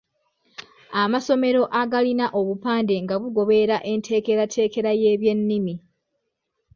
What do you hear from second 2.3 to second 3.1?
obupande